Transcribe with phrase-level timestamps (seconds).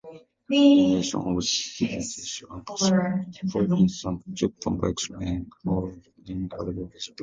[0.49, 7.11] Generalizations of this definition are possible, for instance, to complex manifolds and algebraic varieties.